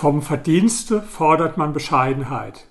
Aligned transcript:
Vom 0.00 0.22
Verdienste 0.22 1.02
fordert 1.02 1.56
man 1.56 1.72
Bescheidenheit. 1.72 2.68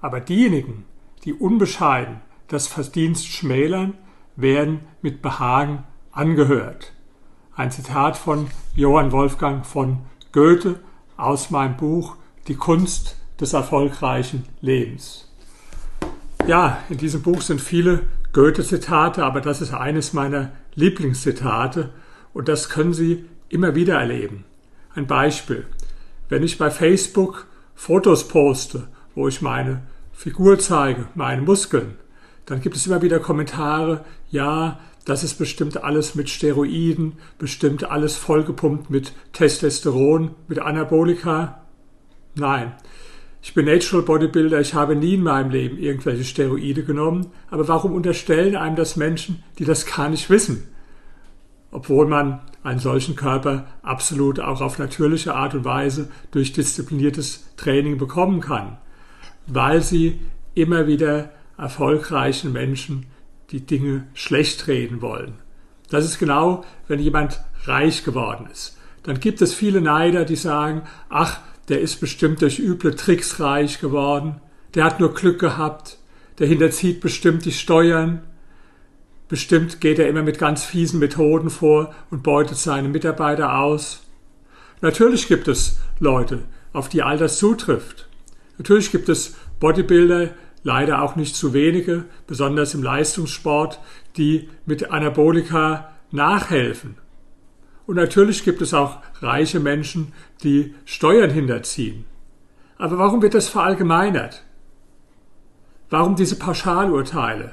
Aber 0.00 0.18
diejenigen, 0.18 0.84
die 1.22 1.32
unbescheiden 1.32 2.16
das 2.48 2.66
Verdienst 2.66 3.28
schmälern, 3.28 3.94
werden 4.34 4.80
mit 5.00 5.22
Behagen 5.22 5.84
angehört. 6.10 6.92
Ein 7.54 7.70
Zitat 7.70 8.16
von 8.16 8.48
Johann 8.74 9.12
Wolfgang 9.12 9.64
von 9.64 9.98
Goethe 10.32 10.80
aus 11.16 11.52
meinem 11.52 11.76
Buch 11.76 12.16
Die 12.48 12.56
Kunst 12.56 13.16
des 13.40 13.52
erfolgreichen 13.52 14.44
Lebens. 14.60 15.32
Ja, 16.48 16.78
in 16.88 16.98
diesem 16.98 17.22
Buch 17.22 17.42
sind 17.42 17.60
viele 17.60 18.08
Goethe-Zitate, 18.32 19.24
aber 19.24 19.40
das 19.40 19.60
ist 19.60 19.72
eines 19.72 20.14
meiner 20.14 20.50
Lieblingszitate 20.74 21.90
und 22.34 22.48
das 22.48 22.68
können 22.68 22.92
Sie 22.92 23.24
immer 23.50 23.76
wieder 23.76 24.00
erleben. 24.00 24.44
Ein 24.96 25.06
Beispiel. 25.06 25.64
Wenn 26.28 26.42
ich 26.42 26.58
bei 26.58 26.70
Facebook 26.70 27.46
Fotos 27.74 28.26
poste, 28.26 28.88
wo 29.14 29.28
ich 29.28 29.42
meine 29.42 29.82
Figur 30.12 30.58
zeige, 30.58 31.06
meine 31.14 31.42
Muskeln, 31.42 31.96
dann 32.46 32.60
gibt 32.60 32.76
es 32.76 32.86
immer 32.86 33.02
wieder 33.02 33.18
Kommentare, 33.20 34.04
ja, 34.30 34.80
das 35.04 35.22
ist 35.22 35.34
bestimmt 35.34 35.84
alles 35.84 36.14
mit 36.14 36.28
Steroiden, 36.28 37.14
bestimmt 37.38 37.84
alles 37.84 38.16
vollgepumpt 38.16 38.90
mit 38.90 39.12
Testosteron, 39.32 40.34
mit 40.48 40.58
Anabolika. 40.58 41.62
Nein, 42.34 42.74
ich 43.40 43.54
bin 43.54 43.66
Natural 43.66 44.04
Bodybuilder, 44.04 44.60
ich 44.60 44.74
habe 44.74 44.96
nie 44.96 45.14
in 45.14 45.22
meinem 45.22 45.50
Leben 45.50 45.78
irgendwelche 45.78 46.24
Steroide 46.24 46.82
genommen, 46.82 47.28
aber 47.50 47.68
warum 47.68 47.92
unterstellen 47.92 48.56
einem 48.56 48.74
das 48.74 48.96
Menschen, 48.96 49.44
die 49.60 49.64
das 49.64 49.86
gar 49.86 50.08
nicht 50.08 50.28
wissen? 50.28 50.66
Obwohl 51.70 52.08
man 52.08 52.40
einen 52.66 52.80
solchen 52.80 53.14
Körper 53.14 53.68
absolut 53.82 54.40
auch 54.40 54.60
auf 54.60 54.78
natürliche 54.80 55.36
Art 55.36 55.54
und 55.54 55.64
Weise 55.64 56.08
durch 56.32 56.52
diszipliniertes 56.52 57.44
Training 57.56 57.96
bekommen 57.96 58.40
kann, 58.40 58.78
weil 59.46 59.82
sie 59.82 60.18
immer 60.54 60.88
wieder 60.88 61.30
erfolgreichen 61.56 62.52
Menschen 62.52 63.06
die 63.52 63.64
Dinge 63.64 64.08
schlecht 64.14 64.66
reden 64.66 65.00
wollen. 65.00 65.34
Das 65.90 66.04
ist 66.04 66.18
genau, 66.18 66.64
wenn 66.88 66.98
jemand 66.98 67.40
reich 67.66 68.02
geworden 68.02 68.48
ist. 68.50 68.76
Dann 69.04 69.20
gibt 69.20 69.40
es 69.42 69.54
viele 69.54 69.80
Neider, 69.80 70.24
die 70.24 70.34
sagen, 70.34 70.82
ach, 71.08 71.38
der 71.68 71.80
ist 71.80 72.00
bestimmt 72.00 72.42
durch 72.42 72.58
üble 72.58 72.96
Tricks 72.96 73.38
reich 73.38 73.80
geworden, 73.80 74.40
der 74.74 74.82
hat 74.82 74.98
nur 74.98 75.14
Glück 75.14 75.38
gehabt, 75.38 75.98
der 76.40 76.48
hinterzieht 76.48 77.00
bestimmt 77.00 77.44
die 77.44 77.52
Steuern, 77.52 78.24
bestimmt 79.28 79.80
geht 79.80 79.98
er 79.98 80.08
immer 80.08 80.22
mit 80.22 80.38
ganz 80.38 80.64
fiesen 80.64 81.00
Methoden 81.00 81.50
vor 81.50 81.94
und 82.10 82.22
beutet 82.22 82.58
seine 82.58 82.88
Mitarbeiter 82.88 83.58
aus. 83.58 84.02
Natürlich 84.80 85.28
gibt 85.28 85.48
es 85.48 85.78
Leute, 85.98 86.44
auf 86.72 86.88
die 86.88 87.02
all 87.02 87.18
das 87.18 87.38
zutrifft. 87.38 88.08
Natürlich 88.58 88.90
gibt 88.90 89.08
es 89.08 89.36
Bodybuilder, 89.60 90.30
leider 90.62 91.02
auch 91.02 91.16
nicht 91.16 91.36
zu 91.36 91.52
wenige, 91.52 92.04
besonders 92.26 92.74
im 92.74 92.82
Leistungssport, 92.82 93.80
die 94.16 94.48
mit 94.64 94.90
Anabolika 94.90 95.92
nachhelfen. 96.10 96.96
Und 97.86 97.96
natürlich 97.96 98.44
gibt 98.44 98.62
es 98.62 98.74
auch 98.74 98.98
reiche 99.20 99.60
Menschen, 99.60 100.12
die 100.42 100.74
Steuern 100.84 101.30
hinterziehen. 101.30 102.04
Aber 102.78 102.98
warum 102.98 103.22
wird 103.22 103.34
das 103.34 103.48
verallgemeinert? 103.48 104.44
Warum 105.88 106.16
diese 106.16 106.36
Pauschalurteile? 106.36 107.52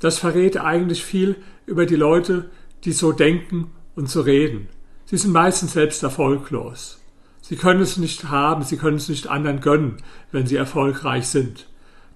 Das 0.00 0.18
verrät 0.18 0.58
eigentlich 0.58 1.04
viel 1.04 1.36
über 1.64 1.86
die 1.86 1.96
Leute, 1.96 2.50
die 2.84 2.92
so 2.92 3.12
denken 3.12 3.70
und 3.94 4.10
so 4.10 4.20
reden. 4.20 4.68
Sie 5.06 5.16
sind 5.16 5.32
meistens 5.32 5.72
selbst 5.72 6.02
erfolglos. 6.02 7.00
Sie 7.40 7.56
können 7.56 7.80
es 7.80 7.96
nicht 7.96 8.24
haben, 8.28 8.64
sie 8.64 8.76
können 8.76 8.96
es 8.96 9.08
nicht 9.08 9.28
anderen 9.28 9.60
gönnen, 9.60 9.98
wenn 10.32 10.46
sie 10.46 10.56
erfolgreich 10.56 11.28
sind. 11.28 11.68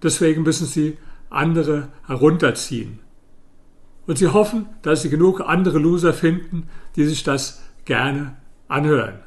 Deswegen 0.02 0.42
müssen 0.42 0.66
sie 0.66 0.98
andere 1.30 1.88
herunterziehen. 2.06 2.98
Und 4.06 4.18
sie 4.18 4.28
hoffen, 4.28 4.66
dass 4.82 5.02
sie 5.02 5.10
genug 5.10 5.40
andere 5.40 5.78
Loser 5.78 6.12
finden, 6.12 6.68
die 6.96 7.04
sich 7.04 7.22
das 7.22 7.62
gerne 7.84 8.36
anhören. 8.66 9.20